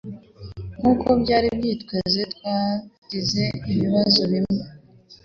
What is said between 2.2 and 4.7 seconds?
twagize ibibazo bimwe